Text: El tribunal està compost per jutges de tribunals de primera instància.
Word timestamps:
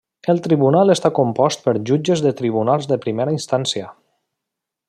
El 0.31 0.39
tribunal 0.45 0.93
està 0.93 1.11
compost 1.19 1.61
per 1.67 1.75
jutges 1.91 2.25
de 2.29 2.33
tribunals 2.43 2.91
de 2.93 3.01
primera 3.07 3.37
instància. 3.41 3.93